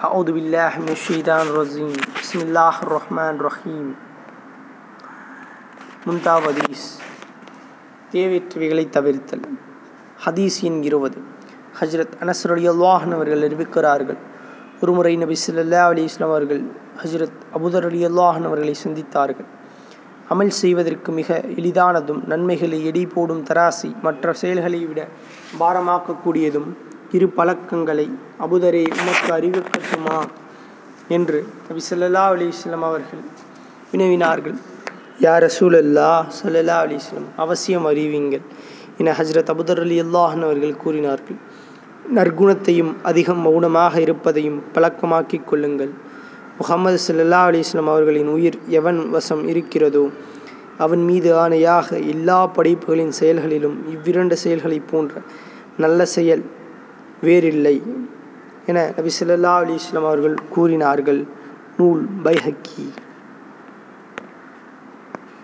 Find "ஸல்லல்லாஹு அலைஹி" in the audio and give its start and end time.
15.42-16.08, 36.39-37.21, 59.19-59.77